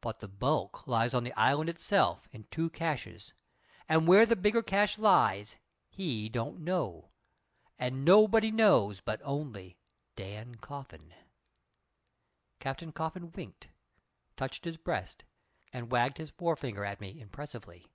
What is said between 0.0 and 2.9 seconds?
But the bulk lies in the island itself, in two